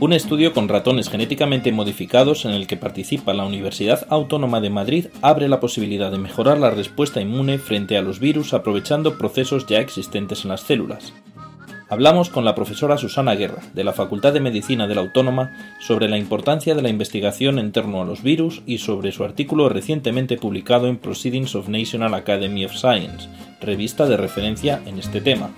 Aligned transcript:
Un 0.00 0.14
estudio 0.14 0.54
con 0.54 0.70
ratones 0.70 1.10
genéticamente 1.10 1.72
modificados 1.72 2.46
en 2.46 2.52
el 2.52 2.66
que 2.66 2.78
participa 2.78 3.34
la 3.34 3.44
Universidad 3.44 4.06
Autónoma 4.08 4.62
de 4.62 4.70
Madrid 4.70 5.08
abre 5.20 5.46
la 5.46 5.60
posibilidad 5.60 6.10
de 6.10 6.16
mejorar 6.16 6.56
la 6.56 6.70
respuesta 6.70 7.20
inmune 7.20 7.58
frente 7.58 7.98
a 7.98 8.00
los 8.02 8.18
virus 8.18 8.54
aprovechando 8.54 9.18
procesos 9.18 9.66
ya 9.66 9.78
existentes 9.78 10.44
en 10.44 10.48
las 10.48 10.62
células. 10.62 11.12
Hablamos 11.90 12.30
con 12.30 12.46
la 12.46 12.54
profesora 12.54 12.96
Susana 12.96 13.34
Guerra, 13.34 13.60
de 13.74 13.84
la 13.84 13.92
Facultad 13.92 14.32
de 14.32 14.40
Medicina 14.40 14.86
de 14.86 14.94
la 14.94 15.02
Autónoma, 15.02 15.76
sobre 15.80 16.08
la 16.08 16.16
importancia 16.16 16.74
de 16.74 16.80
la 16.80 16.88
investigación 16.88 17.58
en 17.58 17.70
torno 17.70 18.00
a 18.00 18.06
los 18.06 18.22
virus 18.22 18.62
y 18.64 18.78
sobre 18.78 19.12
su 19.12 19.22
artículo 19.22 19.68
recientemente 19.68 20.38
publicado 20.38 20.86
en 20.86 20.96
Proceedings 20.96 21.54
of 21.54 21.68
National 21.68 22.14
Academy 22.14 22.64
of 22.64 22.72
Science, 22.72 23.28
revista 23.60 24.06
de 24.06 24.16
referencia 24.16 24.80
en 24.86 24.98
este 24.98 25.20
tema. 25.20 25.50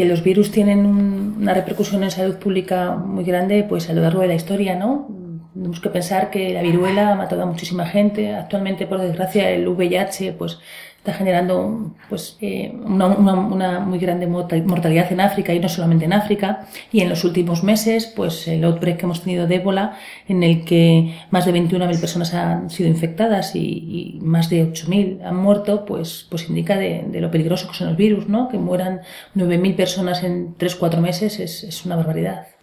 Que 0.00 0.06
los 0.06 0.22
virus 0.22 0.50
tienen 0.50 0.86
una 0.86 1.52
repercusión 1.52 2.02
en 2.02 2.10
salud 2.10 2.36
pública 2.36 2.92
muy 2.96 3.22
grande 3.22 3.66
pues 3.68 3.90
a 3.90 3.92
lo 3.92 4.00
largo 4.00 4.22
de 4.22 4.28
la 4.28 4.34
historia, 4.34 4.74
¿no? 4.74 5.08
Tenemos 5.52 5.78
que 5.78 5.90
pensar 5.90 6.30
que 6.30 6.54
la 6.54 6.62
viruela 6.62 7.12
ha 7.12 7.14
matado 7.14 7.42
a 7.42 7.44
muchísima 7.44 7.84
gente. 7.84 8.34
Actualmente, 8.34 8.86
por 8.86 8.98
desgracia, 8.98 9.50
el 9.50 9.68
VIH 9.68 10.32
pues 10.38 10.58
está 11.00 11.14
generando 11.14 11.94
pues, 12.10 12.36
eh, 12.42 12.74
una, 12.84 13.06
una, 13.06 13.80
muy 13.80 13.98
grande 13.98 14.26
mortalidad 14.26 15.10
en 15.10 15.22
África 15.22 15.54
y 15.54 15.58
no 15.58 15.68
solamente 15.70 16.04
en 16.04 16.12
África. 16.12 16.66
Y 16.92 17.00
en 17.00 17.08
los 17.08 17.24
últimos 17.24 17.64
meses, 17.64 18.06
pues 18.14 18.46
el 18.48 18.62
outbreak 18.64 18.98
que 18.98 19.06
hemos 19.06 19.22
tenido 19.22 19.46
de 19.46 19.54
ébola, 19.54 19.96
en 20.28 20.42
el 20.42 20.62
que 20.62 21.14
más 21.30 21.46
de 21.46 21.54
21.000 21.54 22.00
personas 22.00 22.34
han 22.34 22.68
sido 22.68 22.90
infectadas 22.90 23.56
y, 23.56 24.18
más 24.20 24.50
de 24.50 24.70
8.000 24.70 25.24
han 25.24 25.36
muerto, 25.36 25.86
pues, 25.86 26.26
pues 26.28 26.48
indica 26.50 26.76
de, 26.76 27.08
lo 27.14 27.30
peligroso 27.30 27.68
que 27.68 27.74
son 27.74 27.88
los 27.88 27.96
virus, 27.96 28.28
¿no? 28.28 28.50
Que 28.50 28.58
mueran 28.58 29.00
9.000 29.34 29.76
personas 29.76 30.22
en 30.22 30.54
3-4 30.58 30.98
meses 31.00 31.40
es, 31.40 31.64
es 31.64 31.86
una 31.86 31.96
barbaridad. 31.96 32.59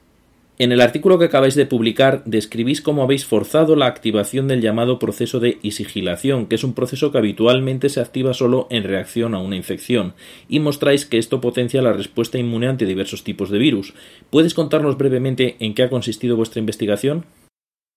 En 0.59 0.71
el 0.71 0.81
artículo 0.81 1.19
que 1.19 1.25
acabáis 1.25 1.53
de 1.53 1.67
publicar 1.67 2.23
describís 2.25 2.81
cómo 2.81 3.03
habéis 3.03 3.25
forzado 3.25 3.75
la 3.75 3.86
activación 3.86 4.47
del 4.47 4.59
llamado 4.59 4.97
proceso 4.97 5.39
de 5.39 5.59
isigilación, 5.61 6.47
que 6.47 6.55
es 6.55 6.64
un 6.64 6.73
proceso 6.73 7.11
que 7.11 7.19
habitualmente 7.19 7.89
se 7.89 8.02
activa 8.02 8.33
solo 8.33 8.66
en 8.72 8.83
reacción 8.83 9.36
a 9.36 9.39
una 9.39 9.55
infección, 9.55 10.16
y 10.49 10.59
mostráis 10.59 11.05
que 11.05 11.19
esto 11.19 11.41
potencia 11.41 11.83
la 11.83 11.94
respuesta 11.94 12.39
inmune 12.39 12.67
ante 12.67 12.88
diversos 12.88 13.23
tipos 13.23 13.52
de 13.52 13.59
virus. 13.59 13.94
¿Puedes 14.31 14.55
contarnos 14.55 14.97
brevemente 14.97 15.58
en 15.59 15.75
qué 15.75 15.83
ha 15.83 15.89
consistido 15.91 16.36
vuestra 16.36 16.59
investigación? 16.59 17.25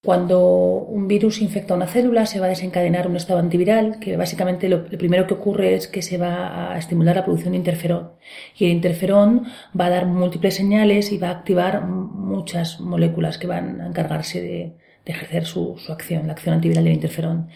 Cuando 0.02 0.40
un 0.78 1.08
virus 1.08 1.42
infecta 1.42 1.74
una 1.74 1.86
célula 1.86 2.24
se 2.24 2.40
va 2.40 2.46
a 2.46 2.48
desencadenar 2.48 3.06
un 3.06 3.16
estado 3.16 3.38
antiviral 3.38 3.98
que 4.00 4.16
básicamente 4.16 4.70
lo, 4.70 4.86
primero 4.86 5.26
que 5.26 5.34
ocurre 5.34 5.74
es 5.74 5.88
que 5.88 6.00
se 6.00 6.16
va 6.16 6.72
a 6.72 6.78
estimular 6.78 7.16
la 7.16 7.24
producción 7.24 7.52
de 7.52 7.58
interferón 7.58 8.12
y 8.56 8.64
el 8.64 8.70
interferón 8.70 9.44
va 9.78 9.86
a 9.86 9.90
dar 9.90 10.06
múltiples 10.06 10.54
señales 10.54 11.12
y 11.12 11.18
va 11.18 11.28
a 11.28 11.32
activar 11.32 11.84
muchas 11.84 12.80
moléculas 12.80 13.36
que 13.36 13.46
van 13.46 13.82
a 13.82 13.88
encargarse 13.88 14.40
de, 14.40 14.76
ejercer 15.04 15.44
su, 15.44 15.76
acción, 15.88 16.28
la 16.28 16.34
acción 16.34 16.54
antiviral 16.54 16.84
del 16.84 16.92
interferón. 16.94 17.48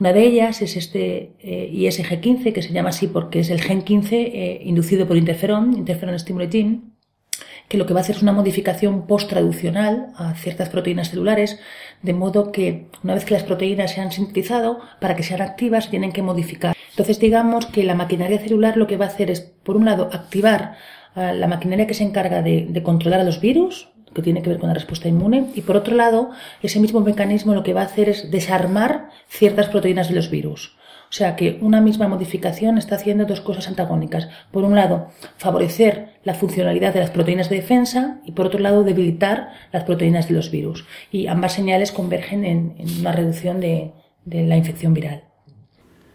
Una 0.00 0.14
de 0.14 0.24
ellas 0.24 0.62
es 0.62 0.76
este 0.76 1.34
eh, 1.40 1.70
ISG15 1.70 2.54
que 2.54 2.62
se 2.62 2.72
llama 2.72 2.88
así 2.88 3.06
porque 3.06 3.40
es 3.40 3.50
el 3.50 3.60
gen 3.60 3.82
15 3.82 4.16
eh, 4.16 4.60
inducido 4.64 5.06
por 5.06 5.18
interferón, 5.18 5.74
interferón 5.76 6.18
stimulating 6.18 6.91
que 7.68 7.78
lo 7.78 7.86
que 7.86 7.94
va 7.94 8.00
a 8.00 8.02
hacer 8.02 8.16
es 8.16 8.22
una 8.22 8.32
modificación 8.32 9.06
post-traduccional 9.06 10.08
a 10.16 10.34
ciertas 10.34 10.68
proteínas 10.68 11.10
celulares, 11.10 11.58
de 12.02 12.12
modo 12.12 12.52
que 12.52 12.88
una 13.02 13.14
vez 13.14 13.24
que 13.24 13.34
las 13.34 13.44
proteínas 13.44 13.92
se 13.92 14.00
han 14.00 14.12
sintetizado, 14.12 14.80
para 15.00 15.16
que 15.16 15.22
sean 15.22 15.40
activas, 15.40 15.88
tienen 15.90 16.12
que 16.12 16.22
modificar. 16.22 16.76
Entonces, 16.90 17.18
digamos 17.18 17.66
que 17.66 17.84
la 17.84 17.94
maquinaria 17.94 18.38
celular 18.38 18.76
lo 18.76 18.86
que 18.86 18.96
va 18.98 19.06
a 19.06 19.08
hacer 19.08 19.30
es, 19.30 19.40
por 19.40 19.76
un 19.76 19.86
lado, 19.86 20.10
activar 20.12 20.76
la 21.14 21.46
maquinaria 21.46 21.86
que 21.86 21.94
se 21.94 22.04
encarga 22.04 22.42
de, 22.42 22.66
de 22.68 22.82
controlar 22.82 23.20
a 23.20 23.24
los 23.24 23.40
virus, 23.40 23.88
que 24.14 24.22
tiene 24.22 24.42
que 24.42 24.50
ver 24.50 24.58
con 24.58 24.68
la 24.68 24.74
respuesta 24.74 25.08
inmune, 25.08 25.50
y 25.54 25.62
por 25.62 25.76
otro 25.76 25.94
lado, 25.96 26.30
ese 26.62 26.80
mismo 26.80 27.00
mecanismo 27.00 27.54
lo 27.54 27.62
que 27.62 27.74
va 27.74 27.82
a 27.82 27.86
hacer 27.86 28.08
es 28.08 28.30
desarmar 28.30 29.08
ciertas 29.28 29.68
proteínas 29.68 30.08
de 30.08 30.14
los 30.14 30.30
virus. 30.30 30.76
O 31.12 31.14
sea 31.14 31.36
que 31.36 31.58
una 31.60 31.82
misma 31.82 32.08
modificación 32.08 32.78
está 32.78 32.94
haciendo 32.94 33.26
dos 33.26 33.42
cosas 33.42 33.68
antagónicas. 33.68 34.30
Por 34.50 34.64
un 34.64 34.74
lado, 34.74 35.08
favorecer 35.36 36.14
la 36.24 36.32
funcionalidad 36.32 36.94
de 36.94 37.00
las 37.00 37.10
proteínas 37.10 37.50
de 37.50 37.56
defensa 37.56 38.22
y 38.24 38.32
por 38.32 38.46
otro 38.46 38.60
lado, 38.60 38.82
debilitar 38.82 39.50
las 39.74 39.84
proteínas 39.84 40.28
de 40.28 40.34
los 40.34 40.50
virus. 40.50 40.86
Y 41.10 41.26
ambas 41.26 41.52
señales 41.52 41.92
convergen 41.92 42.46
en, 42.46 42.76
una 43.00 43.12
reducción 43.12 43.60
de, 43.60 43.92
la 44.24 44.56
infección 44.56 44.94
viral. 44.94 45.24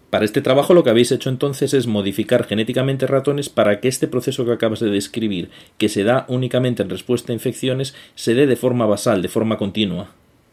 Para 0.10 0.26
este 0.26 0.42
trabajo 0.42 0.74
lo 0.74 0.84
que 0.84 0.90
habéis 0.90 1.12
hecho 1.12 1.30
entonces 1.30 1.76
es 1.76 1.86
modificar 1.86 2.46
genéticamente 2.46 3.06
ratones 3.06 3.50
para 3.50 3.80
que 3.80 3.90
este 3.90 4.08
proceso 4.08 4.46
que 4.46 4.54
acabas 4.54 4.80
de 4.80 4.90
describir, 4.90 5.52
que 5.78 5.90
se 5.90 6.06
da 6.06 6.26
únicamente 6.28 6.82
en 6.82 6.90
respuesta 6.90 7.32
a 7.32 7.36
infecciones, 7.36 7.94
se 8.16 8.34
dé 8.34 8.48
de 8.48 8.56
forma 8.56 8.88
basal, 8.88 9.22
de 9.22 9.30
forma 9.30 9.60
continua. 9.60 10.10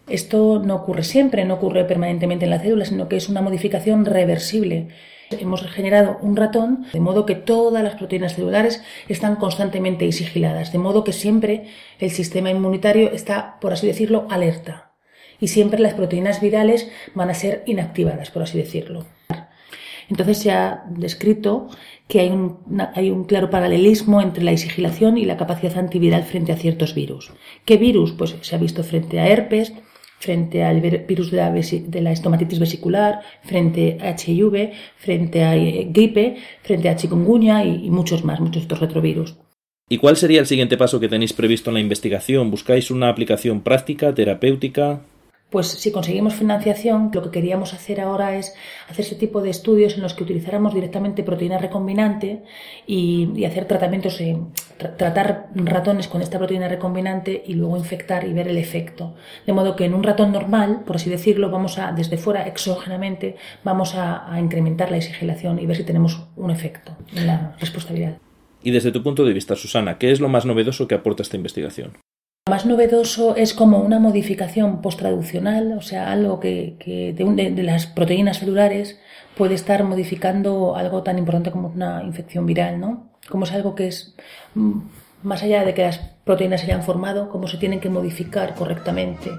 Esto 0.08 0.60
no 0.62 0.76
ocurre 0.76 1.02
siempre, 1.02 1.44
no 1.44 1.54
ocurre 1.54 1.84
permanentemente 1.84 2.44
en 2.44 2.50
la 2.50 2.58
célula, 2.58 2.84
sino 2.84 3.08
que 3.08 3.16
es 3.16 3.28
una 3.28 3.40
modificación 3.40 4.04
reversible. 4.04 4.88
Hemos 5.30 5.62
generado 5.62 6.18
un 6.20 6.36
ratón 6.36 6.86
de 6.92 7.00
modo 7.00 7.24
que 7.24 7.34
todas 7.34 7.82
las 7.82 7.94
proteínas 7.94 8.34
celulares 8.34 8.82
están 9.08 9.36
constantemente 9.36 10.04
isigiladas, 10.04 10.72
de 10.72 10.78
modo 10.78 11.04
que 11.04 11.12
siempre 11.12 11.68
el 11.98 12.10
sistema 12.10 12.50
inmunitario 12.50 13.10
está, 13.12 13.58
por 13.60 13.72
así 13.72 13.86
decirlo, 13.86 14.26
alerta. 14.30 14.92
Y 15.40 15.48
siempre 15.48 15.80
las 15.80 15.94
proteínas 15.94 16.40
virales 16.40 16.90
van 17.14 17.30
a 17.30 17.34
ser 17.34 17.62
inactivadas, 17.66 18.30
por 18.30 18.42
así 18.42 18.58
decirlo. 18.58 19.06
Entonces 20.10 20.38
se 20.38 20.50
ha 20.50 20.84
descrito 20.90 21.68
que 22.08 22.20
hay 22.20 22.28
un, 22.28 22.58
hay 22.94 23.10
un, 23.10 23.24
claro 23.24 23.48
paralelismo 23.48 24.20
entre 24.20 24.44
la 24.44 24.52
isigilación 24.52 25.16
y 25.16 25.24
la 25.24 25.38
capacidad 25.38 25.78
antiviral 25.78 26.24
frente 26.24 26.52
a 26.52 26.56
ciertos 26.56 26.94
virus. 26.94 27.32
¿Qué 27.64 27.78
virus? 27.78 28.12
Pues 28.12 28.36
se 28.42 28.54
ha 28.54 28.58
visto 28.58 28.84
frente 28.84 29.18
a 29.18 29.28
herpes, 29.28 29.72
frente 30.24 30.64
al 30.64 30.80
virus 30.80 31.30
de 31.30 31.36
la, 31.36 31.50
de 31.50 32.00
la 32.00 32.12
estomatitis 32.12 32.58
vesicular, 32.58 33.20
frente 33.42 33.98
a 34.00 34.10
HIV, 34.22 34.72
frente 34.96 35.44
a 35.44 35.56
eh, 35.56 35.86
gripe, 35.90 36.36
frente 36.62 36.88
a 36.88 36.96
chikungunya 36.96 37.64
y, 37.64 37.86
y 37.86 37.90
muchos 37.90 38.24
más, 38.24 38.40
muchos 38.40 38.64
otros 38.64 38.80
retrovirus. 38.80 39.36
¿Y 39.88 39.98
cuál 39.98 40.16
sería 40.16 40.40
el 40.40 40.46
siguiente 40.46 40.78
paso 40.78 40.98
que 40.98 41.10
tenéis 41.10 41.34
previsto 41.34 41.68
en 41.70 41.74
la 41.74 41.80
investigación? 41.80 42.50
¿Buscáis 42.50 42.90
una 42.90 43.10
aplicación 43.10 43.60
práctica, 43.60 44.14
terapéutica? 44.14 45.02
Pues 45.50 45.68
si 45.68 45.92
conseguimos 45.92 46.34
financiación, 46.34 47.10
lo 47.12 47.22
que 47.22 47.30
queríamos 47.30 47.74
hacer 47.74 48.00
ahora 48.00 48.36
es 48.36 48.54
hacer 48.88 49.04
ese 49.04 49.14
tipo 49.14 49.40
de 49.40 49.50
estudios 49.50 49.94
en 49.94 50.02
los 50.02 50.14
que 50.14 50.24
utilizáramos 50.24 50.74
directamente 50.74 51.22
proteína 51.22 51.58
recombinante 51.58 52.42
y, 52.88 53.44
hacer 53.44 53.66
tratamientos, 53.66 54.20
tratar 54.76 55.48
ratones 55.54 56.08
con 56.08 56.22
esta 56.22 56.38
proteína 56.38 56.68
recombinante 56.68 57.42
y 57.46 57.54
luego 57.54 57.76
infectar 57.76 58.26
y 58.26 58.32
ver 58.32 58.48
el 58.48 58.58
efecto. 58.58 59.14
De 59.46 59.52
modo 59.52 59.76
que 59.76 59.84
en 59.84 59.94
un 59.94 60.02
ratón 60.02 60.32
normal, 60.32 60.82
por 60.86 60.96
así 60.96 61.10
decirlo, 61.10 61.50
vamos 61.50 61.78
a, 61.78 61.92
desde 61.92 62.16
fuera, 62.16 62.46
exógenamente, 62.46 63.36
vamos 63.62 63.94
a, 63.94 64.22
incrementar 64.38 64.90
la 64.90 64.96
exigilación 64.96 65.58
y 65.58 65.66
ver 65.66 65.76
si 65.76 65.84
tenemos 65.84 66.26
un 66.36 66.50
efecto 66.50 66.96
en 67.14 67.26
la 67.26 67.56
respuesta 67.60 67.92
viral. 67.92 68.18
Y 68.62 68.70
desde 68.70 68.90
tu 68.90 69.02
punto 69.02 69.24
de 69.24 69.32
vista, 69.32 69.54
Susana, 69.54 69.98
¿qué 69.98 70.10
es 70.10 70.20
lo 70.20 70.28
más 70.28 70.44
novedoso 70.44 70.88
que 70.88 70.94
aporta 70.94 71.22
esta 71.22 71.36
investigación? 71.36 71.92
Más 72.54 72.66
novedoso 72.66 73.34
es 73.34 73.52
como 73.52 73.80
una 73.80 73.98
modificación 73.98 74.80
postraduccional, 74.80 75.72
o 75.76 75.82
sea, 75.82 76.12
algo 76.12 76.38
que, 76.38 76.76
de, 76.86 77.62
las 77.64 77.86
proteínas 77.88 78.38
celulares 78.38 78.96
puede 79.36 79.56
estar 79.56 79.82
modificando 79.82 80.76
algo 80.76 81.02
tan 81.02 81.18
importante 81.18 81.50
como 81.50 81.66
una 81.66 82.04
infección 82.04 82.46
viral, 82.46 82.78
¿no? 82.78 83.10
Como 83.28 83.42
es 83.42 83.50
algo 83.50 83.74
que 83.74 83.88
es 83.88 84.14
mm, 84.54 84.82
más 85.24 85.42
allá 85.42 85.64
de 85.64 85.74
que 85.74 85.82
las 85.82 85.98
proteínas 86.22 86.60
se 86.60 86.66
hayan 86.66 86.84
formado, 86.84 87.28
cómo 87.28 87.48
se 87.48 87.56
tienen 87.56 87.80
que 87.80 87.90
modificar 87.90 88.54
correctamente. 88.54 89.32